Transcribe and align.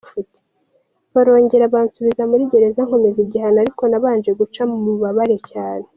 barongera 1.13 1.73
bansubiza 1.73 2.23
muri 2.31 2.43
gereza 2.51 2.81
nkomeza 2.87 3.19
igihano 3.25 3.57
ariko 3.63 3.83
nabanje 3.91 4.31
guca 4.39 4.61
mu 4.69 4.77
bubabare 4.85 5.37
cyane. 5.49 5.85